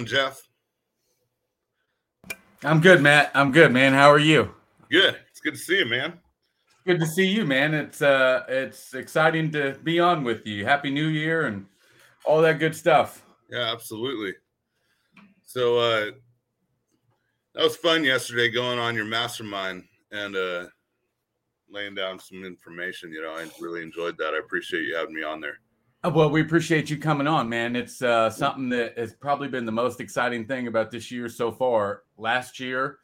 [0.00, 0.48] Doing, Jeff?
[2.64, 3.30] I'm good, Matt.
[3.34, 3.92] I'm good, man.
[3.92, 4.54] How are you?
[4.90, 5.18] Good.
[5.30, 6.14] It's good to see you, man.
[6.86, 7.74] Good to see you, man.
[7.74, 10.64] It's uh it's exciting to be on with you.
[10.64, 11.66] Happy New Year and
[12.24, 13.26] all that good stuff.
[13.50, 14.32] Yeah, absolutely.
[15.44, 16.10] So uh
[17.54, 20.66] that was fun yesterday going on your mastermind and uh
[21.68, 23.12] laying down some information.
[23.12, 24.32] You know, I really enjoyed that.
[24.32, 25.58] I appreciate you having me on there.
[26.02, 27.76] Uh, well, we appreciate you coming on, man.
[27.76, 31.52] It's uh, something that has probably been the most exciting thing about this year so
[31.52, 32.04] far.
[32.16, 33.00] Last year,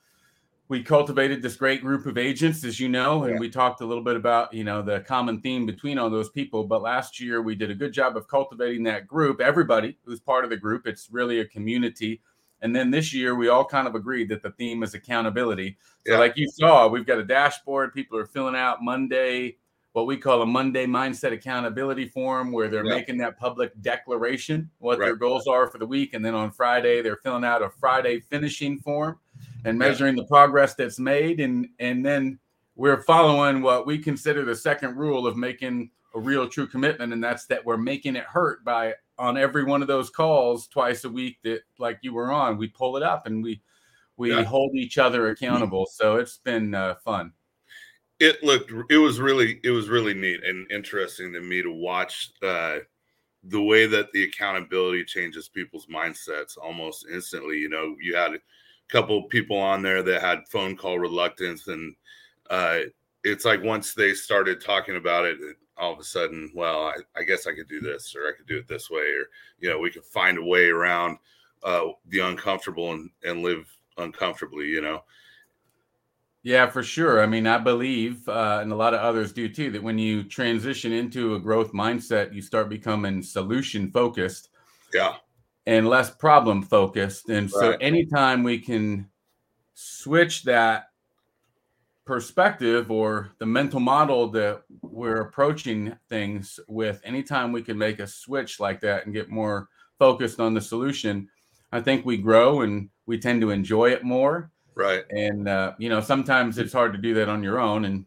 [0.68, 3.38] we cultivated this great group of agents, as you know, and yeah.
[3.38, 6.64] we talked a little bit about you know the common theme between all those people.
[6.64, 9.42] But last year, we did a good job of cultivating that group.
[9.42, 12.22] Everybody who's part of the group, it's really a community.
[12.62, 15.76] And then this year, we all kind of agreed that the theme is accountability.
[16.06, 16.18] So, yeah.
[16.18, 17.92] like you saw, we've got a dashboard.
[17.92, 19.58] People are filling out Monday
[19.96, 22.96] what we call a Monday mindset accountability form where they're yeah.
[22.96, 25.06] making that public declaration, what right.
[25.06, 26.12] their goals are for the week.
[26.12, 29.18] And then on Friday, they're filling out a Friday finishing form
[29.64, 30.22] and measuring yeah.
[30.24, 31.40] the progress that's made.
[31.40, 32.38] And, and then
[32.74, 37.14] we're following what we consider the second rule of making a real true commitment.
[37.14, 41.04] And that's that we're making it hurt by on every one of those calls twice
[41.04, 43.62] a week that like you were on, we pull it up and we,
[44.18, 44.42] we yeah.
[44.42, 45.86] hold each other accountable.
[45.90, 47.32] So it's been uh, fun
[48.20, 52.32] it looked it was really it was really neat and interesting to me to watch
[52.42, 52.78] uh,
[53.44, 58.40] the way that the accountability changes people's mindsets almost instantly you know you had a
[58.88, 61.94] couple people on there that had phone call reluctance and
[62.50, 62.78] uh,
[63.24, 65.38] it's like once they started talking about it
[65.76, 68.46] all of a sudden well I, I, guess i could do this or i could
[68.46, 69.28] do it this way or
[69.60, 71.18] you know we could find a way around
[71.62, 73.66] uh, the uncomfortable and, and live
[73.98, 75.02] uncomfortably you know
[76.46, 77.20] yeah, for sure.
[77.20, 80.22] I mean, I believe, uh, and a lot of others do too, that when you
[80.22, 84.50] transition into a growth mindset, you start becoming solution focused.
[84.94, 85.16] Yeah.
[85.66, 87.30] And less problem focused.
[87.30, 87.60] And right.
[87.60, 89.08] so, anytime we can
[89.74, 90.90] switch that
[92.04, 98.06] perspective or the mental model that we're approaching things with, anytime we can make a
[98.06, 99.68] switch like that and get more
[99.98, 101.28] focused on the solution,
[101.72, 105.04] I think we grow and we tend to enjoy it more Right.
[105.10, 108.04] And uh, you know, sometimes it's hard to do that on your own, and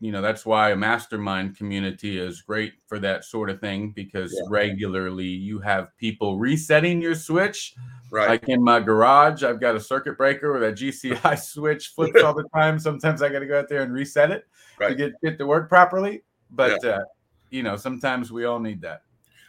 [0.00, 4.32] you know that's why a mastermind community is great for that sort of thing because
[4.32, 4.46] yeah.
[4.48, 7.74] regularly you have people resetting your switch.
[8.10, 8.30] Right.
[8.30, 12.34] Like in my garage, I've got a circuit breaker where that GCI switch flips all
[12.34, 12.78] the time.
[12.78, 14.46] Sometimes I got to go out there and reset it
[14.80, 14.88] right.
[14.88, 16.22] to get it to work properly.
[16.50, 16.90] But yeah.
[16.90, 17.00] uh,
[17.50, 19.02] you know, sometimes we all need that.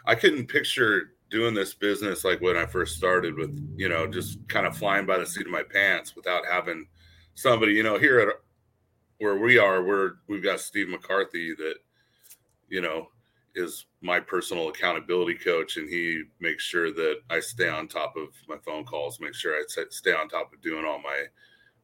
[0.05, 4.39] I couldn't picture doing this business like when I first started with, you know, just
[4.47, 6.87] kind of flying by the seat of my pants without having
[7.35, 8.29] somebody, you know, here at
[9.19, 11.75] where we are, we're we've got Steve McCarthy that,
[12.69, 13.09] you know,
[13.55, 18.29] is my personal accountability coach, and he makes sure that I stay on top of
[18.47, 21.25] my phone calls, make sure I stay on top of doing all my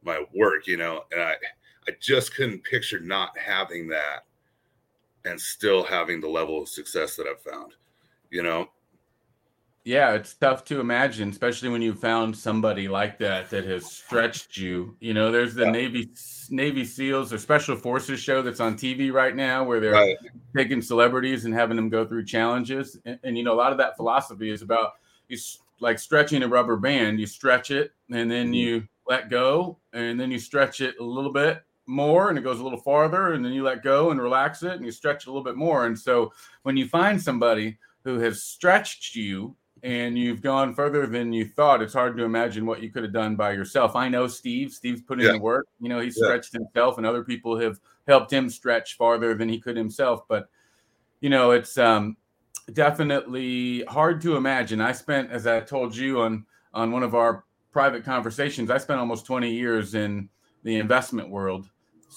[0.02, 1.34] my work, you know, and I
[1.88, 4.24] I just couldn't picture not having that
[5.24, 7.72] and still having the level of success that I've found,
[8.30, 8.68] you know,
[9.84, 14.56] yeah, it's tough to imagine, especially when you found somebody like that that has stretched
[14.56, 14.96] you.
[14.98, 15.72] You know, there's the yeah.
[15.72, 16.08] Navy
[16.48, 20.16] Navy SEALs or Special Forces show that's on TV right now, where they're right.
[20.56, 22.98] taking celebrities and having them go through challenges.
[23.04, 24.92] And, and, you know, a lot of that philosophy is about
[25.28, 25.36] you
[25.80, 27.20] like stretching a rubber band.
[27.20, 28.54] You stretch it, and then mm-hmm.
[28.54, 32.58] you let go, and then you stretch it a little bit more, and it goes
[32.58, 35.28] a little farther, and then you let go and relax it, and you stretch it
[35.28, 35.84] a little bit more.
[35.84, 41.30] And so, when you find somebody who has stretched you and you've gone further than
[41.30, 41.82] you thought.
[41.82, 43.94] It's hard to imagine what you could have done by yourself.
[43.94, 44.72] I know Steve.
[44.72, 45.32] Steve's put in yeah.
[45.32, 45.68] the work.
[45.78, 46.28] You know, he's yeah.
[46.28, 47.78] stretched himself, and other people have
[48.08, 50.22] helped him stretch farther than he could himself.
[50.26, 50.48] But
[51.20, 52.16] you know, it's um,
[52.72, 54.80] definitely hard to imagine.
[54.80, 59.00] I spent, as I told you on on one of our private conversations, I spent
[59.00, 60.30] almost 20 years in
[60.62, 61.68] the investment world.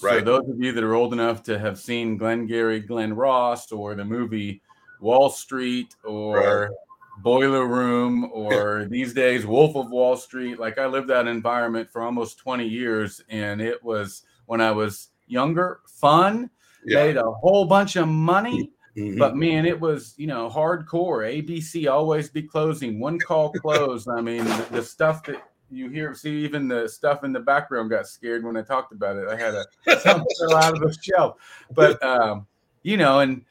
[0.02, 0.20] Right.
[0.20, 3.94] So those of you that are old enough to have seen Glengarry Glen Ross or
[3.94, 4.62] the movie
[5.02, 6.70] Wall Street or right
[7.18, 10.60] Boiler Room or these days Wolf of Wall Street.
[10.60, 15.10] Like I lived that environment for almost 20 years, and it was when I was
[15.28, 16.50] younger, fun,
[16.86, 17.04] yeah.
[17.04, 18.72] made a whole bunch of money.
[18.98, 19.20] Mm-hmm.
[19.20, 21.24] But man, it was you know hardcore.
[21.24, 24.08] ABC always be closing, one call close.
[24.08, 27.92] I mean, the, the, stuff that you hear, see, even the stuff in the background
[27.92, 29.28] got scared when I talked about it.
[29.28, 29.66] I had a
[30.00, 31.36] something fell out of the shelf,
[31.76, 32.48] but um,
[32.82, 33.44] you know, and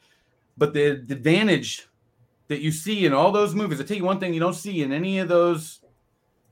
[0.59, 1.89] but the, the advantage
[2.49, 3.81] that you see in all those movies.
[3.81, 5.81] I tell you one thing you don't see in any of those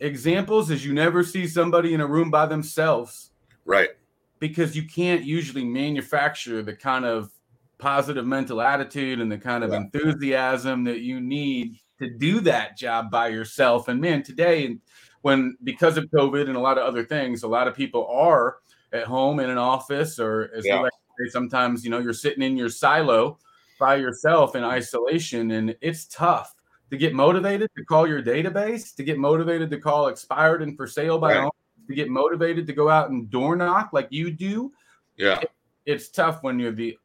[0.01, 3.31] examples is you never see somebody in a room by themselves.
[3.65, 3.91] Right.
[4.39, 7.31] Because you can't usually manufacture the kind of
[7.79, 9.79] positive mental attitude and the kind of yeah.
[9.79, 13.89] enthusiasm that you need to do that job by yourself.
[13.89, 14.77] And man, today,
[15.23, 18.59] when because of COVID and a lot of other things, a lot of people are
[18.93, 20.81] at home in an office or as yeah.
[20.81, 23.39] like say, sometimes you know you're sitting in your silo
[23.85, 26.55] by yourself in isolation, and it's tough
[26.91, 30.87] to get motivated to call your database, to get motivated to call expired and for
[30.87, 31.53] sale by right.
[31.87, 34.73] to get motivated to go out and door knock like you do.
[35.19, 35.51] Yeah, it,
[35.85, 36.97] it's tough when you're the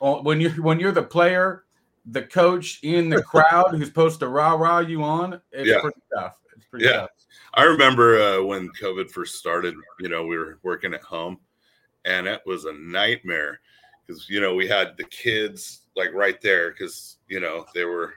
[0.00, 1.64] when you when you're the player,
[2.04, 5.40] the coach in the crowd who's supposed to rah rah you on.
[5.50, 5.80] It's yeah.
[5.80, 6.34] pretty tough.
[6.54, 6.92] It's pretty yeah.
[6.92, 7.10] tough.
[7.54, 9.74] I remember uh, when COVID first started.
[9.98, 11.38] You know, we were working at home,
[12.04, 13.60] and it was a nightmare
[14.08, 18.14] because you know we had the kids like right there because you know they were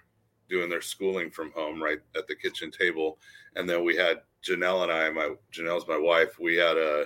[0.52, 3.18] doing their schooling from home right at the kitchen table.
[3.56, 7.06] And then we had Janelle and I, my Janelle's my wife, we had a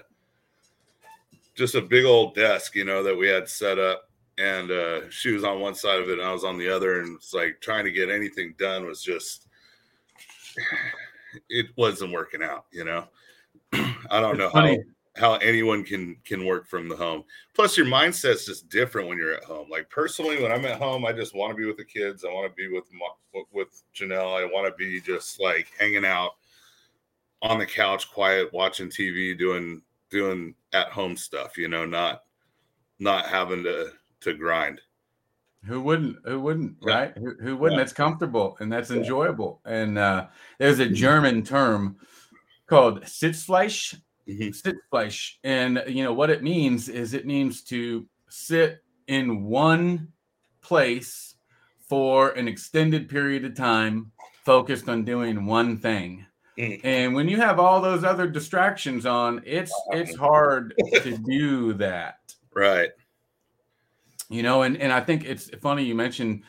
[1.53, 4.09] just a big old desk, you know, that we had set up.
[4.37, 6.99] And uh, she was on one side of it and I was on the other.
[6.99, 9.47] And it's like trying to get anything done was just
[11.49, 13.05] it wasn't working out, you know.
[13.73, 14.77] I don't it's know funny.
[14.77, 14.83] how
[15.17, 17.23] how anyone can can work from the home.
[17.53, 19.67] Plus, your mindset's just different when you're at home.
[19.69, 22.25] Like personally, when I'm at home, I just want to be with the kids.
[22.25, 22.85] I want to be with
[23.53, 24.41] with Janelle.
[24.41, 26.31] I want to be just like hanging out
[27.41, 31.57] on the couch, quiet, watching TV, doing doing at home stuff.
[31.57, 32.23] You know, not
[32.99, 33.91] not having to
[34.21, 34.81] to grind.
[35.65, 36.17] Who wouldn't?
[36.25, 36.75] Who wouldn't?
[36.81, 36.93] Yeah.
[36.93, 37.17] Right?
[37.17, 37.79] Who, who wouldn't?
[37.79, 37.83] Yeah.
[37.83, 39.61] That's comfortable and that's enjoyable.
[39.65, 40.27] And uh,
[40.59, 41.97] there's a German term
[42.67, 44.49] called Sitzfleisch mm-hmm.
[44.49, 45.33] Sitzfleisch.
[45.43, 50.11] And you know what it means is it means to sit in one
[50.61, 51.35] place
[51.87, 54.11] for an extended period of time,
[54.43, 56.25] focused on doing one thing.
[56.57, 56.87] Mm-hmm.
[56.87, 62.19] And when you have all those other distractions on, it's it's hard to do that.
[62.53, 62.91] Right.
[64.29, 66.43] You know, and, and I think it's funny you mentioned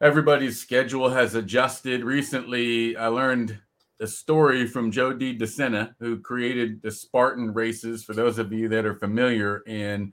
[0.00, 2.96] everybody's schedule has adjusted recently.
[2.96, 3.58] I learned
[4.00, 5.36] a story from Joe D.
[5.36, 9.62] DeSena, who created the Spartan races, for those of you that are familiar.
[9.66, 10.12] And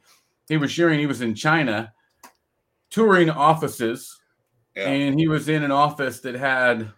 [0.50, 1.94] he was sharing he was in China
[2.90, 4.20] touring offices,
[4.76, 4.90] yeah.
[4.90, 6.92] and he was in an office that had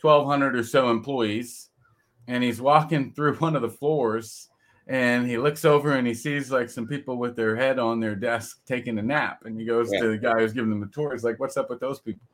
[0.00, 1.70] 1,200 or so employees.
[2.26, 4.48] And he's walking through one of the floors
[4.86, 8.14] and he looks over and he sees like some people with their head on their
[8.14, 9.40] desk taking a nap.
[9.44, 10.00] And he goes yeah.
[10.00, 11.12] to the guy who's giving them the tour.
[11.12, 12.26] He's like, What's up with those people?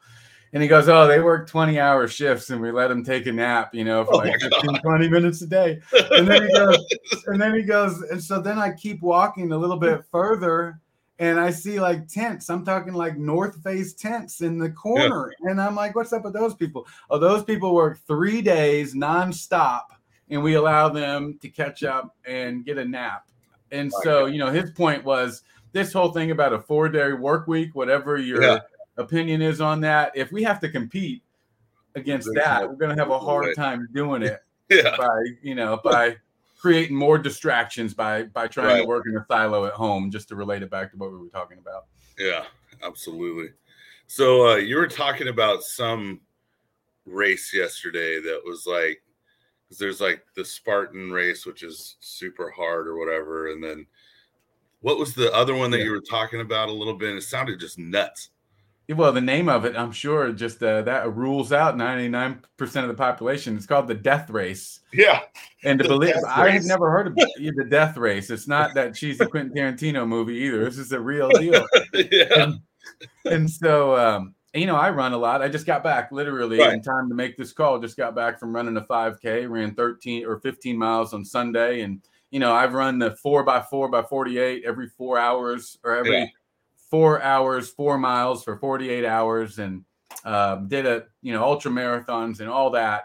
[0.53, 3.33] And he goes, Oh, they work 20 hour shifts and we let them take a
[3.33, 5.81] nap, you know, for oh like 15, 20 minutes a day.
[6.11, 6.79] And then he goes,
[7.27, 10.81] and then he goes, and so then I keep walking a little bit further
[11.19, 12.51] and I see like tents.
[12.51, 15.33] I'm talking like North Face tents in the corner.
[15.41, 15.51] Yeah.
[15.51, 16.87] And I'm like, what's up with those people?
[17.11, 19.83] Oh, those people work three days nonstop
[20.31, 23.29] and we allow them to catch up and get a nap.
[23.71, 27.47] And so, you know, his point was this whole thing about a four day work
[27.47, 28.59] week, whatever your yeah
[29.01, 30.13] opinion is on that.
[30.15, 31.23] If we have to compete
[31.95, 34.41] against that, we're going to have a hard time doing it.
[34.71, 34.97] yeah.
[34.97, 36.17] By you know by
[36.59, 38.81] creating more distractions by by trying right.
[38.83, 40.11] to work in a silo at home.
[40.11, 41.87] Just to relate it back to what we were talking about.
[42.19, 42.45] Yeah,
[42.83, 43.51] absolutely.
[44.07, 46.21] So uh, you were talking about some
[47.07, 49.03] race yesterday that was like
[49.65, 53.87] because there's like the Spartan race, which is super hard or whatever, and then
[54.81, 55.85] what was the other one that yeah.
[55.85, 57.15] you were talking about a little bit?
[57.15, 58.31] It sounded just nuts.
[58.95, 62.95] Well, the name of it, I'm sure, just uh, that rules out 99% of the
[62.95, 63.57] population.
[63.57, 64.81] It's called the Death Race.
[64.93, 65.21] Yeah.
[65.63, 68.31] And to believe, I have never heard of the Death Race.
[68.31, 70.65] It's not that cheesy Quentin Tarantino movie either.
[70.65, 71.67] This is a real deal.
[71.93, 72.43] yeah.
[72.43, 72.61] And,
[73.27, 75.41] and so, um, you know, I run a lot.
[75.41, 76.73] I just got back literally right.
[76.73, 77.79] in time to make this call.
[77.79, 81.83] Just got back from running a 5K, ran 13 or 15 miles on Sunday.
[81.83, 82.01] And,
[82.33, 86.19] you know, I've run the four by four by 48 every four hours or every.
[86.19, 86.27] Yeah
[86.91, 89.85] four hours, four miles for 48 hours, and
[90.25, 93.05] uh, did a you know ultra marathons and all that.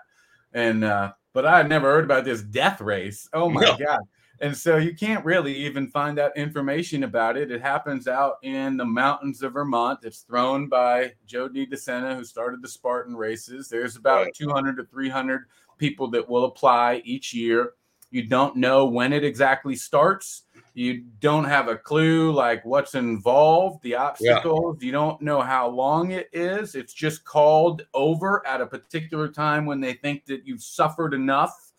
[0.54, 3.30] And uh, but I had never heard about this death race.
[3.34, 3.78] Oh my no.
[3.78, 4.02] god!
[4.42, 7.52] And so you can't really even find out information about it.
[7.52, 10.00] It happens out in the mountains of Vermont.
[10.04, 11.66] It's thrown by Joe D.
[11.66, 13.70] DeSena, who started the Spartan races.
[13.70, 14.34] There's about right.
[14.36, 15.46] 200 to 300
[15.78, 17.74] people that will apply each year.
[18.12, 20.44] You don't know when it exactly starts
[20.76, 24.78] you don't have a clue like what's involved the obstacles.
[24.80, 24.86] Yeah.
[24.86, 26.76] you don't know how long it is.
[26.76, 31.72] It's just called over at a particular time when they think that you've suffered enough.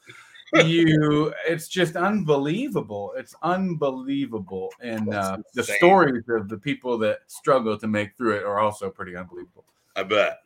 [0.54, 3.12] You it's just unbelievable.
[3.18, 4.72] It's unbelievable.
[4.80, 8.88] And uh, the stories of the people that struggle to make through it are also
[8.88, 9.66] pretty unbelievable.
[9.94, 10.38] I bet.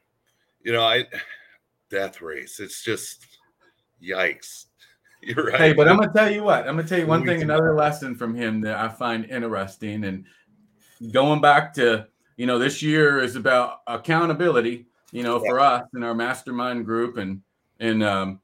[0.65, 1.05] You know i
[1.89, 2.59] death race.
[2.59, 3.27] It's just
[4.03, 4.67] yikes
[5.23, 5.61] You're right.
[5.61, 6.69] Hey, but I'm gonna tell you what.
[6.69, 7.43] I'm gonna tell you one thing.
[7.43, 10.25] Another lesson from him that I find interesting, and
[11.13, 12.07] going back to
[12.41, 14.87] you know, this year is about accountability.
[15.13, 15.51] you know, yeah.
[15.51, 17.43] for us in our mastermind group and
[17.81, 18.41] and um,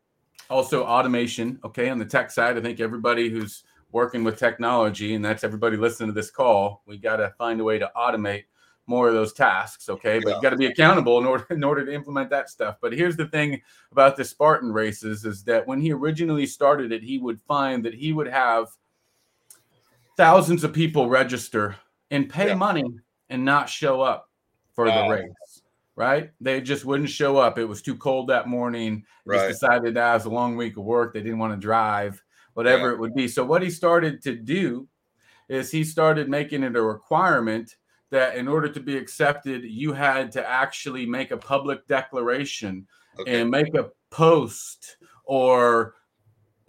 [0.50, 1.58] also automation.
[1.64, 5.78] Okay, on the tech side, I think everybody who's working with technology, and that's everybody
[5.78, 8.44] listening to this call, we got to find a way to automate
[8.86, 9.88] more of those tasks.
[9.88, 10.36] Okay, but yeah.
[10.36, 12.76] you got to be accountable in order in order to implement that stuff.
[12.80, 13.60] But here's the thing
[13.92, 17.94] about the Spartan races is that when he originally started it, he would find that
[17.94, 18.68] he would have
[20.16, 21.76] thousands of people register
[22.10, 22.54] and pay yeah.
[22.54, 22.84] money
[23.28, 24.30] and not show up
[24.74, 25.62] for the race.
[25.94, 26.30] Right?
[26.42, 27.58] They just wouldn't show up.
[27.58, 29.04] It was too cold that morning.
[29.24, 29.48] Right.
[29.48, 31.14] Just decided that was a long week of work.
[31.14, 32.92] They didn't want to drive, whatever yeah.
[32.92, 33.28] it would be.
[33.28, 34.86] So what he started to do
[35.48, 37.76] is he started making it a requirement
[38.10, 42.86] that in order to be accepted, you had to actually make a public declaration
[43.18, 43.40] okay.
[43.40, 45.94] and make a post or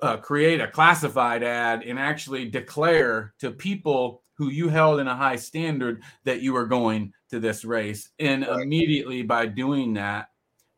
[0.02, 5.16] uh, create a classified ad and actually declare to people who you held in a
[5.16, 8.10] high standard that you were going to this race.
[8.20, 8.62] And right.
[8.62, 10.30] immediately by doing that,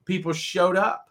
[0.06, 1.06] people showed up.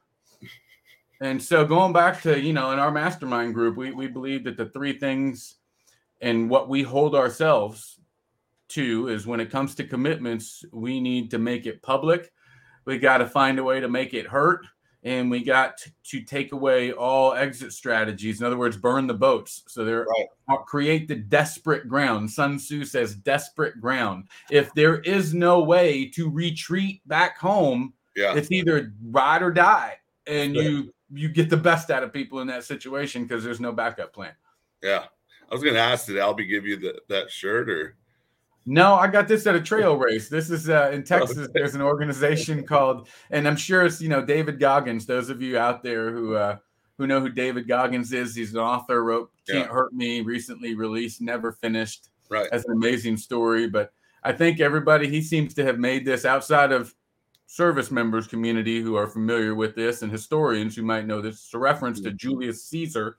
[1.21, 4.57] And so going back to, you know, in our mastermind group, we, we believe that
[4.57, 5.57] the three things
[6.21, 7.98] and what we hold ourselves
[8.69, 12.33] to is when it comes to commitments, we need to make it public.
[12.85, 14.67] We got to find a way to make it hurt
[15.05, 18.41] and we got to take away all exit strategies.
[18.41, 19.63] In other words, burn the boats.
[19.69, 20.27] So they're right.
[20.49, 22.31] Uh, create the desperate ground.
[22.31, 24.29] Sun Tzu says desperate ground.
[24.51, 28.35] If there is no way to retreat back home, yeah.
[28.35, 30.63] it's either ride or die, and yeah.
[30.63, 34.13] you you get the best out of people in that situation because there's no backup
[34.13, 34.33] plan.
[34.83, 35.05] Yeah,
[35.51, 37.97] I was going to ask, did Albie give you the, that shirt or?
[38.71, 40.29] No, I got this at a trail race.
[40.29, 41.39] This is uh, in Texas.
[41.39, 41.53] Okay.
[41.55, 45.07] There's an organization called, and I'm sure it's you know David Goggins.
[45.07, 46.59] Those of you out there who uh,
[46.99, 49.03] who know who David Goggins is, he's an author.
[49.03, 49.73] Wrote "Can't yeah.
[49.73, 52.11] Hurt Me," recently released, never finished.
[52.29, 53.69] Right, that's an amazing story.
[53.69, 53.91] But
[54.23, 56.95] I think everybody he seems to have made this outside of
[57.47, 61.37] service members community who are familiar with this and historians who might know this.
[61.37, 62.19] It's a reference to mm-hmm.
[62.19, 63.17] Julius Caesar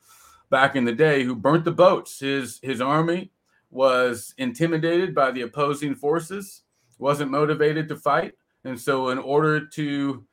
[0.52, 2.20] back in the day who burnt the boats.
[2.20, 3.32] His his army
[3.72, 6.64] was intimidated by the opposing forces,
[6.98, 8.34] wasn't motivated to fight.
[8.66, 10.26] And so, in order to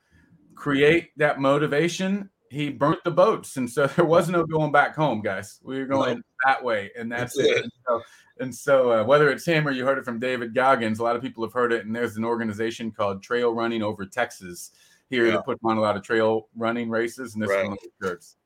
[0.54, 3.56] create that motivation, he burnt the boats.
[3.56, 5.60] And so, there was no going back home, guys.
[5.62, 6.22] We were going no.
[6.46, 6.90] that way.
[6.98, 7.56] And that's, that's it.
[7.58, 7.62] it.
[7.64, 8.02] And so,
[8.38, 11.16] and so uh, whether it's him or you heard it from David Goggins, a lot
[11.16, 11.86] of people have heard it.
[11.86, 14.72] And there's an organization called Trail Running Over Texas
[15.08, 15.32] here yeah.
[15.32, 17.34] to put on a lot of trail running races.
[17.34, 17.64] And this right.
[17.64, 18.36] one of the shirts.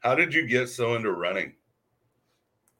[0.00, 1.54] How did you get so into running?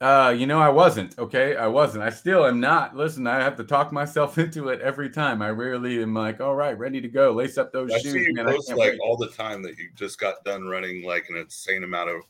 [0.01, 1.57] Uh, you know, I wasn't okay.
[1.57, 2.03] I wasn't.
[2.03, 2.95] I still am not.
[2.95, 5.41] Listen, I have to talk myself into it every time.
[5.41, 7.31] I rarely am like, all right, ready to go.
[7.31, 8.13] Lace up those I shoes.
[8.13, 8.99] See you man, post like wait.
[9.01, 12.21] all the time that you just got done running like an insane amount of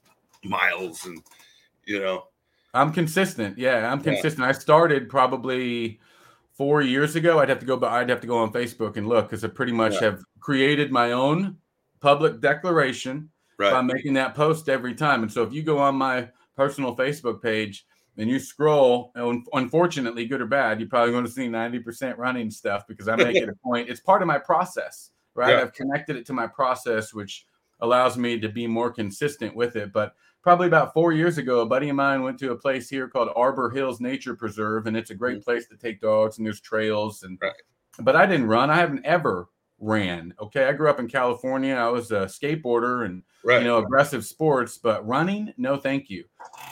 [0.43, 1.21] miles, and
[1.85, 2.25] you know.
[2.73, 3.57] I'm consistent.
[3.57, 4.43] Yeah, I'm consistent.
[4.43, 4.49] Yeah.
[4.49, 5.99] I started probably
[6.53, 7.39] four years ago.
[7.39, 9.47] I'd have to go, but I'd have to go on Facebook and look because I
[9.47, 10.01] pretty much yeah.
[10.01, 11.57] have created my own
[11.99, 13.71] public declaration right.
[13.71, 15.23] by making that post every time.
[15.23, 17.85] And so if you go on my personal Facebook page
[18.17, 19.13] and you scroll,
[19.53, 23.35] unfortunately, good or bad, you're probably going to see 90% running stuff because I make
[23.37, 23.87] it a point.
[23.87, 25.51] It's part of my process, right?
[25.51, 25.61] Yeah.
[25.61, 27.45] I've connected it to my process, which
[27.79, 29.93] allows me to be more consistent with it.
[29.93, 33.07] But probably about four years ago, a buddy of mine went to a place here
[33.07, 35.45] called Arbor Hills Nature Preserve, and it's a great mm.
[35.45, 37.23] place to take dogs, and there's trails.
[37.23, 37.53] And right.
[38.01, 38.69] but I didn't run.
[38.69, 39.47] I haven't ever
[39.79, 40.33] ran.
[40.39, 41.75] Okay, I grew up in California.
[41.75, 43.61] I was a skateboarder and right.
[43.61, 46.25] you know aggressive sports, but running, no, thank you.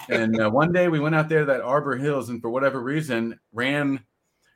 [0.10, 2.82] And uh, one day we went out there to that Arbor Hills, and for whatever
[2.82, 4.02] reason, ran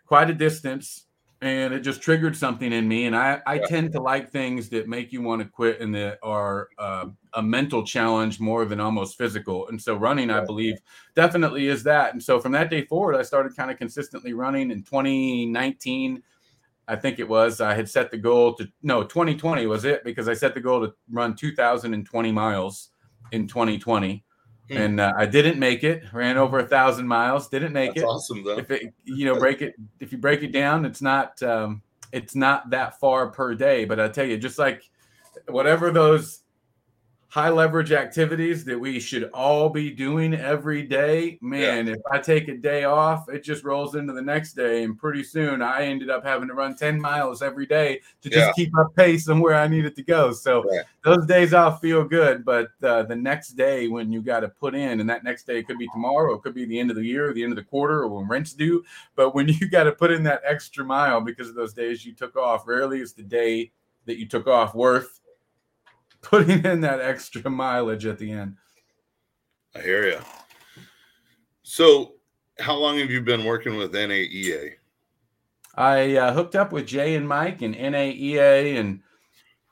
[0.05, 1.05] quite a distance,
[1.41, 3.05] and it just triggered something in me.
[3.05, 3.65] And I, I yeah.
[3.65, 7.41] tend to like things that make you want to quit and that are uh, a
[7.41, 9.67] mental challenge more than almost physical.
[9.70, 10.77] And so running, I believe,
[11.15, 12.13] definitely is that.
[12.13, 16.22] And so from that day forward, I started kind of consistently running in 2019.
[16.88, 20.28] I think it was I had set the goal to no 2020 was it because
[20.28, 22.90] I set the goal to run 2,020 miles
[23.32, 24.24] in 2020,
[24.70, 24.78] hmm.
[24.78, 26.04] and uh, I didn't make it.
[26.12, 28.08] Ran over a thousand miles, didn't make That's it.
[28.08, 28.58] Awesome though.
[28.58, 32.36] If it you know break it if you break it down, it's not um, it's
[32.36, 33.86] not that far per day.
[33.86, 34.84] But I tell you, just like
[35.48, 36.42] whatever those
[37.32, 41.40] high leverage activities that we should all be doing every day.
[41.40, 41.94] Man, yeah.
[41.94, 44.84] if I take a day off, it just rolls into the next day.
[44.84, 48.48] And pretty soon I ended up having to run 10 miles every day to just
[48.48, 48.52] yeah.
[48.52, 50.34] keep up pace and where I needed to go.
[50.34, 50.82] So yeah.
[51.06, 52.44] those days off feel good.
[52.44, 55.64] But uh, the next day when you got to put in, and that next day
[55.64, 57.64] could be tomorrow, it could be the end of the year, the end of the
[57.64, 58.84] quarter, or when rent's due.
[59.16, 62.14] But when you got to put in that extra mile because of those days you
[62.14, 63.72] took off, rarely is the day
[64.06, 65.21] that you took off worth
[66.22, 68.58] putting in that extra mileage at the end.
[69.75, 70.20] I hear you.
[71.63, 72.13] So,
[72.60, 74.74] how long have you been working with NAEA?
[75.75, 79.01] I uh, hooked up with Jay and Mike and NAEA in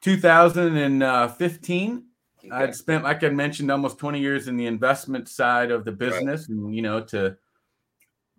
[0.01, 2.05] 2015.
[2.45, 2.55] Okay.
[2.55, 6.41] I'd spent, like I mentioned, almost 20 years in the investment side of the business,
[6.41, 6.49] right.
[6.49, 7.35] and you know, to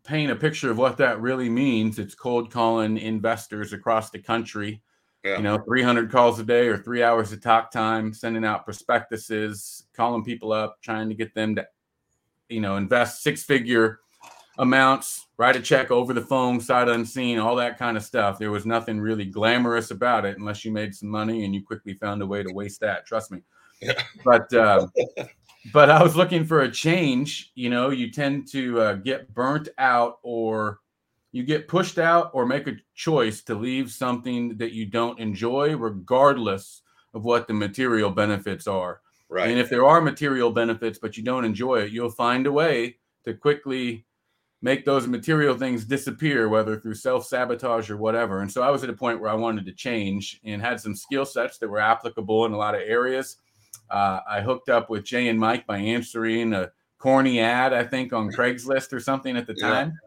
[0.05, 4.81] paint a picture of what that really means, it's cold calling investors across the country.
[5.25, 5.37] Yeah.
[5.37, 9.85] You know, 300 calls a day or three hours of talk time, sending out prospectuses,
[9.95, 11.67] calling people up, trying to get them to,
[12.49, 14.01] you know, invest six figure
[14.59, 18.39] amounts, write a check over the phone, sight unseen, all that kind of stuff.
[18.39, 21.95] There was nothing really glamorous about it unless you made some money and you quickly
[21.95, 23.07] found a way to waste that.
[23.07, 23.41] Trust me.
[23.81, 24.03] Yeah.
[24.25, 24.87] But uh,
[25.73, 27.53] but I was looking for a change.
[27.55, 30.81] You know, you tend to uh, get burnt out or
[31.33, 35.77] you get pushed out or make a choice to leave something that you don't enjoy,
[35.77, 36.83] regardless
[37.15, 39.01] of what the material benefits are.
[39.29, 39.49] Right.
[39.49, 42.97] And if there are material benefits, but you don't enjoy it, you'll find a way
[43.25, 44.07] to quickly
[44.63, 48.41] make those material things disappear, whether through self sabotage or whatever.
[48.41, 50.97] And so I was at a point where I wanted to change and had some
[50.97, 53.37] skill sets that were applicable in a lot of areas.
[53.89, 58.13] Uh, I hooked up with Jay and Mike by answering a corny ad, I think,
[58.13, 59.99] on Craigslist or something at the time.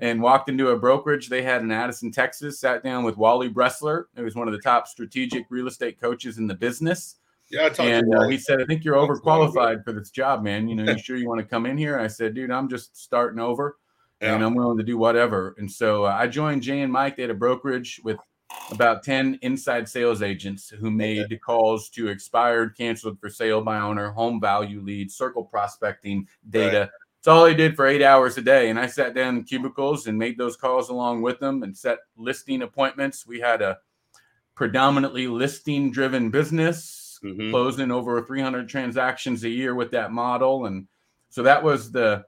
[0.00, 2.58] And walked into a brokerage they had in Addison, Texas.
[2.58, 6.38] Sat down with Wally Bressler, who was one of the top strategic real estate coaches
[6.38, 7.16] in the business.
[7.50, 10.68] Yeah, and uh, he said, "I think you're overqualified for this job, man.
[10.68, 12.96] You know, you sure you want to come in here?" I said, "Dude, I'm just
[12.96, 13.76] starting over
[14.20, 14.34] yeah.
[14.34, 15.54] and I'm willing to do whatever.
[15.58, 17.16] And so uh, I joined Jay and Mike.
[17.16, 18.18] They had a brokerage with
[18.70, 21.38] about 10 inside sales agents who made okay.
[21.38, 26.78] calls to expired, canceled for sale by owner, home value leads, circle prospecting data.
[26.80, 26.88] Right.
[27.20, 28.70] It's all they did for eight hours a day.
[28.70, 31.98] And I sat down in cubicles and made those calls along with them and set
[32.16, 33.26] listing appointments.
[33.26, 33.76] We had a
[34.54, 37.50] predominantly listing driven business, mm-hmm.
[37.50, 40.64] closing over 300 transactions a year with that model.
[40.64, 40.88] And
[41.28, 42.24] so that was the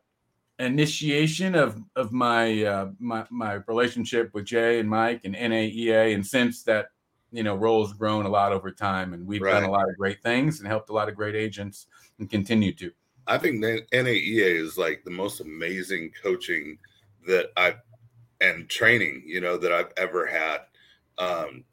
[0.58, 6.26] initiation of of my uh, my my relationship with Jay and Mike and NAEA, and
[6.26, 6.88] since that
[7.30, 9.52] you know role's grown a lot over time, and we've right.
[9.52, 11.86] done a lot of great things and helped a lot of great agents
[12.18, 12.90] and continue to.
[13.26, 16.78] I think NAEA is like the most amazing coaching
[17.26, 17.78] that I've
[18.40, 20.58] and training you know that I've ever had.
[21.18, 21.64] Um,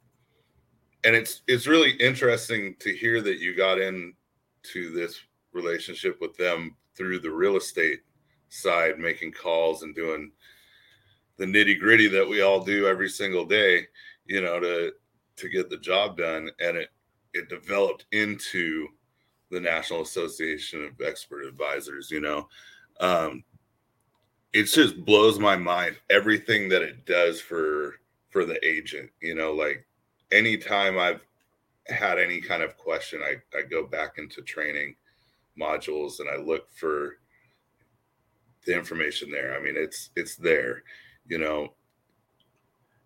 [1.04, 5.18] and it's it's really interesting to hear that you got into this
[5.52, 8.00] relationship with them through the real estate
[8.48, 10.30] side making calls and doing
[11.38, 13.86] the nitty gritty that we all do every single day,
[14.26, 14.92] you know, to
[15.36, 16.50] to get the job done.
[16.60, 16.90] And it
[17.32, 18.88] it developed into
[19.50, 22.48] the National Association of Expert Advisors, you know.
[23.00, 23.44] Um,
[24.52, 27.96] it just blows my mind everything that it does for
[28.30, 29.84] for the agent, you know, like
[30.30, 31.24] anytime I've
[31.88, 34.94] had any kind of question, I, I go back into training
[35.60, 37.18] modules and I look for
[38.64, 39.56] the information there.
[39.58, 40.82] I mean, it's it's there,
[41.26, 41.74] you know.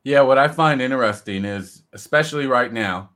[0.02, 3.10] Yeah, what I find interesting is, especially right now,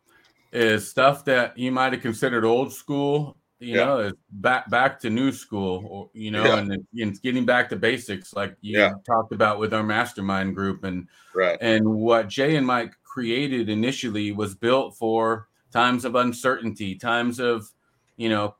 [0.53, 3.37] is stuff that you might have considered old school.
[3.61, 3.85] You yeah.
[3.85, 6.59] know, back back to new school, or you know, yeah.
[6.59, 8.93] and it's getting back to basics, like you yeah.
[9.05, 11.59] talked about with our mastermind group, and right.
[11.61, 17.69] and what Jay and Mike created initially was built for times of uncertainty, times of
[18.17, 18.55] you know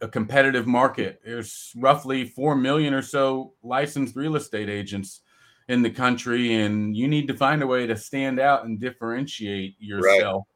[0.00, 1.20] a competitive market.
[1.24, 5.20] There's roughly 4 million or so licensed real estate agents
[5.68, 9.76] in the country, and you need to find a way to stand out and differentiate
[9.78, 10.44] yourself.
[10.46, 10.53] Right.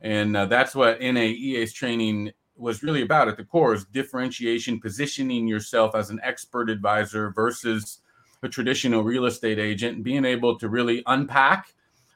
[0.00, 5.46] And uh, that's what NAEA's training was really about at the core is differentiation, positioning
[5.46, 8.00] yourself as an expert advisor versus
[8.42, 11.74] a traditional real estate agent, being able to really unpack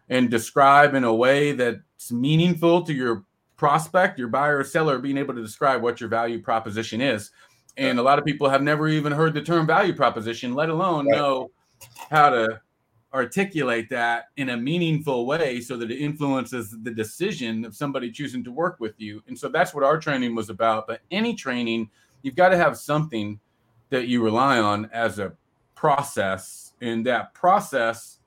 [0.09, 3.25] and describe in a way that's meaningful to your
[3.57, 7.31] prospect, your buyer or seller, being able to describe what your value proposition is.
[7.77, 11.07] And a lot of people have never even heard the term value proposition, let alone
[11.07, 11.17] right.
[11.17, 11.51] know
[12.11, 12.61] how to
[13.13, 18.45] articulate that in a meaningful way so that it influences the decision of somebody choosing
[18.45, 19.23] to work with you.
[19.27, 20.87] And so that's what our training was about.
[20.87, 21.91] But any training,
[22.23, 23.41] you've got to have something
[23.91, 25.33] that you rely on as a
[25.75, 26.75] process.
[26.81, 28.19] And that process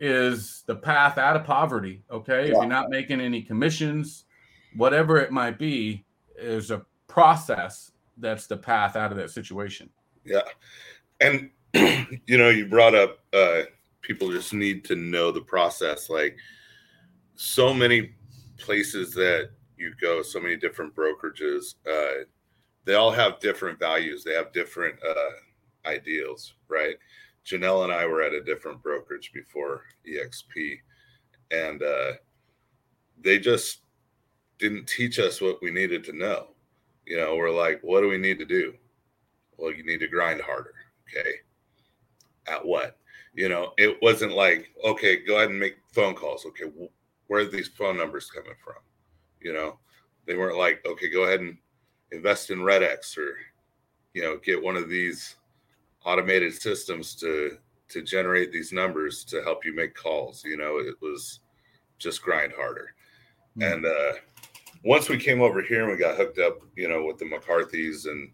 [0.00, 2.02] is the path out of poverty.
[2.10, 2.42] Okay.
[2.42, 2.48] Yeah.
[2.48, 4.24] If you're not making any commissions,
[4.76, 6.04] whatever it might be,
[6.36, 9.90] is a process that's the path out of that situation.
[10.24, 10.42] Yeah.
[11.20, 13.62] And, you know, you brought up uh,
[14.00, 16.08] people just need to know the process.
[16.08, 16.36] Like,
[17.34, 18.10] so many
[18.58, 22.24] places that you go, so many different brokerages, uh,
[22.84, 26.96] they all have different values, they have different uh, ideals, right?
[27.46, 30.78] Janelle and I were at a different brokerage before EXP,
[31.50, 32.12] and uh,
[33.22, 33.82] they just
[34.58, 36.48] didn't teach us what we needed to know.
[37.06, 38.74] You know, we're like, what do we need to do?
[39.56, 40.74] Well, you need to grind harder.
[41.08, 41.30] Okay.
[42.46, 42.98] At what?
[43.34, 46.44] You know, it wasn't like, okay, go ahead and make phone calls.
[46.46, 46.64] Okay,
[47.26, 48.82] where are these phone numbers coming from?
[49.40, 49.78] You know,
[50.26, 51.56] they weren't like, okay, go ahead and
[52.10, 53.36] invest in REDX or,
[54.14, 55.36] you know, get one of these
[56.04, 60.44] automated systems to to generate these numbers to help you make calls.
[60.44, 61.40] You know, it was
[61.98, 62.94] just grind harder.
[63.58, 63.72] Mm-hmm.
[63.72, 64.12] And uh,
[64.84, 68.06] once we came over here and we got hooked up, you know, with the McCarthy's
[68.06, 68.30] and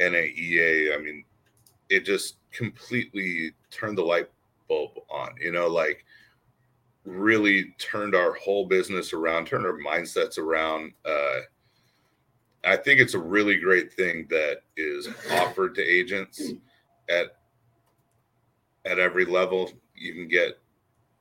[0.00, 1.24] NAEA, I mean,
[1.90, 4.30] it just completely turned the light
[4.68, 6.04] bulb on, you know, like
[7.04, 10.92] really turned our whole business around, turned our mindsets around.
[11.04, 11.40] Uh,
[12.64, 16.52] I think it's a really great thing that is offered to agents
[17.08, 17.36] at
[18.84, 19.72] at every level.
[19.94, 20.58] You can get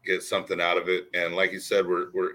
[0.06, 2.34] get something out of it, and like you said, we're we're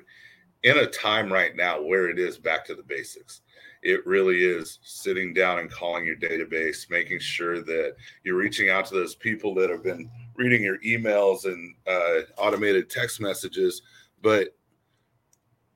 [0.64, 3.42] in a time right now where it is back to the basics.
[3.84, 8.86] It really is sitting down and calling your database, making sure that you're reaching out
[8.86, 13.82] to those people that have been reading your emails and uh, automated text messages,
[14.22, 14.56] but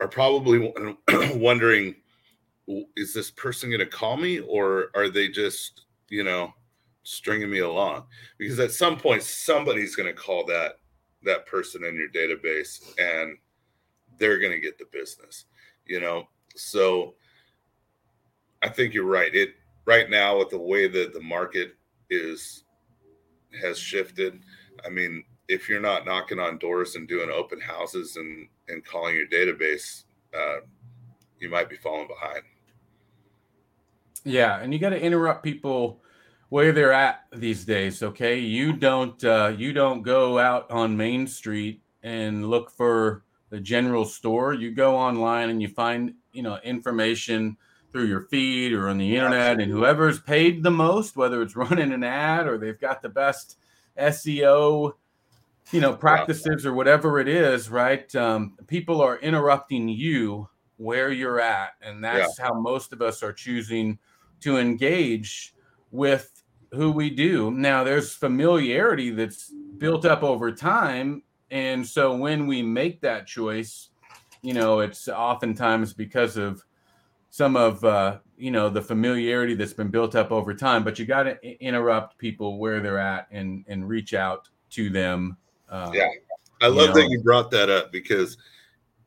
[0.00, 0.72] are probably
[1.34, 1.94] wondering
[2.96, 6.52] is this person going to call me or are they just, you know,
[7.02, 8.04] stringing me along?
[8.38, 10.78] Because at some point, somebody's going to call that
[11.24, 13.36] that person in your database and
[14.18, 15.46] they're going to get the business,
[15.86, 16.28] you know?
[16.56, 17.14] So
[18.62, 19.34] I think you're right.
[19.34, 19.54] It
[19.86, 21.76] right now with the way that the market
[22.10, 22.64] is
[23.62, 24.40] has shifted.
[24.84, 29.16] I mean, if you're not knocking on doors and doing open houses and and calling
[29.16, 30.04] your database,
[30.36, 30.60] uh,
[31.40, 32.42] you might be falling behind.
[34.24, 36.02] Yeah, and you got to interrupt people
[36.50, 38.02] where they're at these days.
[38.02, 43.60] Okay, you don't uh, you don't go out on Main Street and look for the
[43.60, 44.52] general store.
[44.52, 47.56] You go online and you find you know information
[47.92, 51.92] through your feed or on the internet, and whoever's paid the most, whether it's running
[51.92, 53.58] an ad or they've got the best
[53.98, 54.92] SEO,
[55.72, 58.14] you know, practices or whatever it is, right?
[58.14, 62.46] Um, people are interrupting you where you're at, and that's yeah.
[62.46, 63.98] how most of us are choosing
[64.40, 65.54] to engage
[65.90, 67.50] with who we do.
[67.50, 73.88] Now, there's familiarity that's built up over time, and so when we make that choice,
[74.42, 76.62] you know, it's oftentimes because of
[77.38, 80.82] some of uh, you know the familiarity that's been built up over time.
[80.82, 85.36] But you got to interrupt people where they're at and and reach out to them.
[85.70, 86.08] Uh, yeah,
[86.60, 86.94] I love know.
[86.94, 88.36] that you brought that up because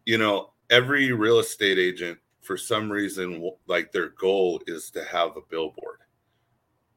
[0.05, 5.35] you know every real estate agent for some reason like their goal is to have
[5.37, 5.99] a billboard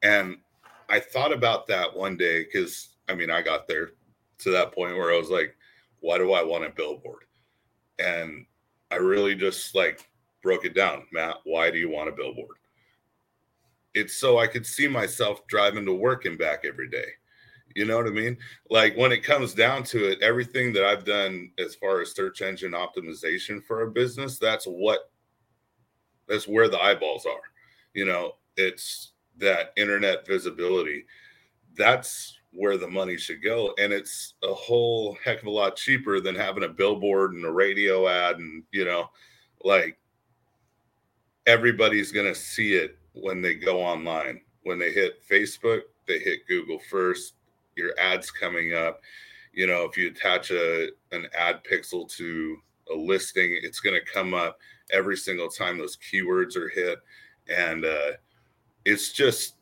[0.01, 0.37] and
[0.89, 3.91] i thought about that one day because i mean i got there
[4.39, 5.55] to that point where i was like
[5.99, 7.25] why do i want a billboard
[7.99, 8.45] and
[8.89, 10.09] i really just like
[10.45, 11.07] broke it down.
[11.11, 12.57] Matt, why do you want a billboard?
[13.95, 17.07] It's so I could see myself driving to work and back every day.
[17.75, 18.37] You know what I mean?
[18.69, 22.43] Like when it comes down to it, everything that I've done as far as search
[22.43, 25.09] engine optimization for a business, that's what
[26.27, 27.41] that's where the eyeballs are.
[27.95, 31.05] You know, it's that internet visibility.
[31.75, 33.73] That's where the money should go.
[33.79, 37.51] And it's a whole heck of a lot cheaper than having a billboard and a
[37.51, 39.09] radio ad and, you know,
[39.63, 39.97] like
[41.45, 44.41] everybody's going to see it when they go online.
[44.63, 47.33] When they hit Facebook, they hit Google first.
[47.75, 49.01] Your ads coming up.
[49.53, 52.57] You know, if you attach a an ad pixel to
[52.91, 54.57] a listing, it's going to come up
[54.91, 56.99] every single time those keywords are hit,
[57.47, 58.11] and uh,
[58.85, 59.55] it's just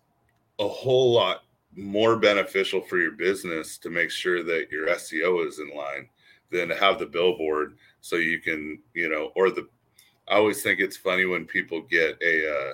[0.59, 1.43] a whole lot
[1.75, 6.07] more beneficial for your business to make sure that your SEO is in line
[6.51, 9.67] than to have the billboard so you can, you know, or the
[10.27, 12.73] I always think it's funny when people get a uh,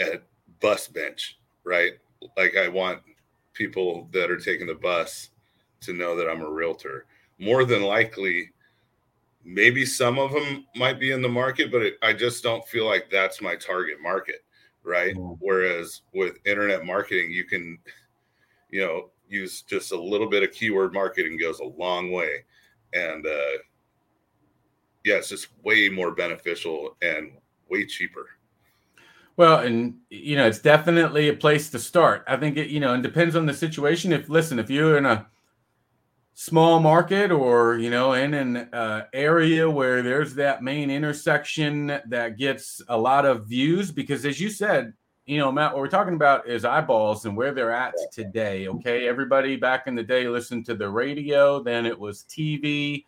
[0.00, 0.20] a
[0.60, 1.92] bus bench, right?
[2.36, 3.00] Like I want
[3.54, 5.30] people that are taking the bus
[5.82, 7.06] to know that I'm a realtor.
[7.38, 8.50] More than likely,
[9.44, 12.86] maybe some of them might be in the market, but it, I just don't feel
[12.86, 14.44] like that's my target market,
[14.82, 15.14] right?
[15.14, 15.36] Mm.
[15.40, 17.78] Whereas with internet marketing, you can,
[18.70, 22.44] you know, use just a little bit of keyword marketing goes a long way,
[22.94, 23.58] and uh,
[25.04, 27.32] yeah, it's just way more beneficial and
[27.68, 28.26] way cheaper.
[29.36, 32.24] Well, and you know, it's definitely a place to start.
[32.26, 34.12] I think it, you know, and depends on the situation.
[34.12, 35.26] If listen, if you're in a
[36.34, 42.36] small market or you know in an uh, area where there's that main intersection that
[42.36, 44.92] gets a lot of views, because as you said,
[45.24, 48.66] you know, Matt, what we're talking about is eyeballs and where they're at today.
[48.66, 53.04] Okay, everybody back in the day listened to the radio, then it was TV,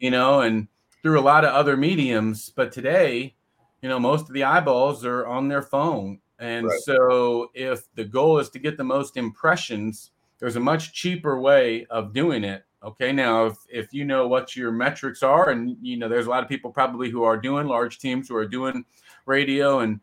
[0.00, 0.68] you know, and
[1.02, 3.34] through a lot of other mediums, but today,
[3.82, 6.20] you know, most of the eyeballs are on their phone.
[6.38, 6.80] And right.
[6.80, 11.86] so if the goal is to get the most impressions there's a much cheaper way
[11.86, 12.64] of doing it.
[12.82, 16.30] Okay, now if if you know what your metrics are, and you know there's a
[16.30, 18.84] lot of people probably who are doing large teams who are doing
[19.24, 20.00] radio and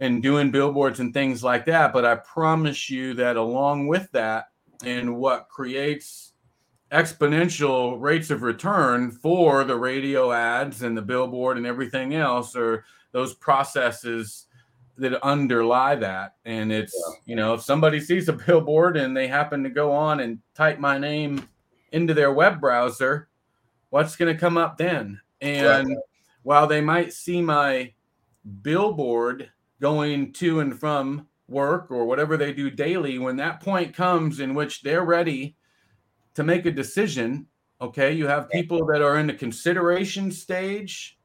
[0.00, 1.92] and doing billboards and things like that.
[1.92, 4.48] But I promise you that along with that,
[4.84, 6.32] and what creates
[6.92, 12.84] exponential rates of return for the radio ads and the billboard and everything else or
[13.12, 14.46] those processes
[14.96, 16.36] that underlie that.
[16.44, 17.14] And it's, yeah.
[17.26, 20.78] you know, if somebody sees a billboard and they happen to go on and type
[20.78, 21.48] my name
[21.92, 23.28] into their web browser,
[23.90, 25.20] what's going to come up then?
[25.40, 25.98] And right.
[26.42, 27.92] while they might see my
[28.62, 34.40] billboard going to and from work or whatever they do daily, when that point comes
[34.40, 35.56] in which they're ready
[36.34, 37.46] to make a decision,
[37.80, 41.18] okay, you have people that are in the consideration stage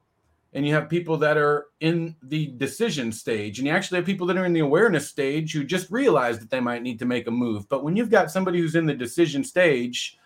[0.52, 4.26] and you have people that are in the decision stage and you actually have people
[4.26, 7.26] that are in the awareness stage who just realize that they might need to make
[7.26, 10.18] a move but when you've got somebody who's in the decision stage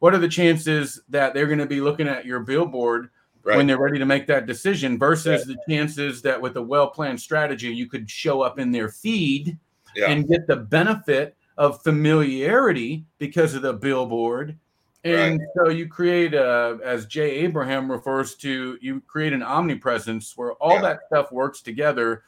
[0.00, 3.10] what are the chances that they're going to be looking at your billboard
[3.42, 3.56] right.
[3.56, 5.54] when they're ready to make that decision versus yeah.
[5.54, 9.58] the chances that with a well-planned strategy you could show up in their feed
[9.96, 10.10] yeah.
[10.10, 14.58] and get the benefit of familiarity because of the billboard
[15.04, 15.48] and right.
[15.56, 20.74] so you create a, as Jay Abraham refers to, you create an omnipresence where all
[20.74, 20.82] yeah.
[20.82, 22.24] that stuff works together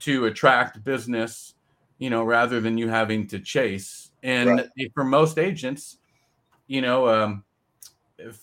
[0.00, 1.54] to attract business,
[1.98, 4.12] you know, rather than you having to chase.
[4.22, 4.92] And right.
[4.94, 5.98] for most agents,
[6.68, 7.44] you know, um,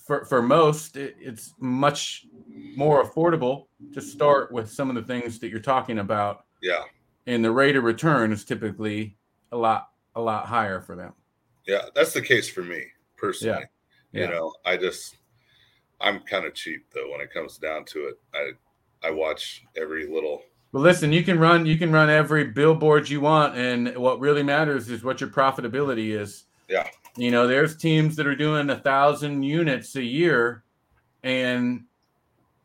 [0.06, 2.28] for, for most, it, it's much
[2.76, 6.44] more affordable to start with some of the things that you're talking about.
[6.62, 6.84] Yeah.
[7.28, 9.16] And the rate of return is typically
[9.54, 11.14] a lot, a lot higher for them.
[11.68, 12.84] Yeah, that's the case for me
[13.18, 13.66] personally.
[14.12, 14.24] Yeah.
[14.24, 15.16] You know, I just
[16.02, 18.20] I'm kind of cheap though when it comes down to it.
[18.34, 20.42] I I watch every little
[20.72, 24.44] well, listen, you can run you can run every billboard you want, and what really
[24.44, 26.46] matters is what your profitability is.
[26.68, 26.88] Yeah.
[27.18, 30.64] You know, there's teams that are doing a thousand units a year
[31.24, 31.86] and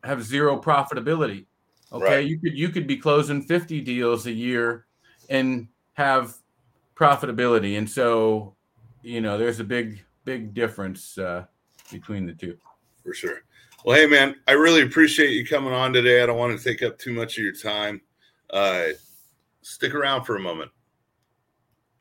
[0.03, 1.45] have zero profitability.
[1.91, 2.05] Okay.
[2.05, 2.25] Right.
[2.27, 4.85] You could you could be closing 50 deals a year
[5.29, 6.35] and have
[6.95, 7.77] profitability.
[7.77, 8.55] And so,
[9.01, 11.45] you know, there's a big big difference uh,
[11.91, 12.57] between the two.
[13.03, 13.41] For sure.
[13.85, 16.23] Well, hey, man, I really appreciate you coming on today.
[16.23, 18.01] I don't want to take up too much of your time.
[18.49, 18.87] Uh,
[19.61, 20.71] stick around for a moment.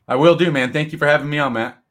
[0.08, 0.72] I will do, man.
[0.72, 1.83] Thank you for having me on, Matt.